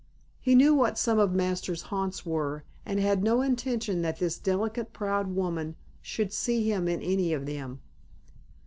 [0.39, 4.93] He knew what some of Masters' haunts were and had no intention that this delicate
[4.93, 7.81] proud woman should see him in any of them.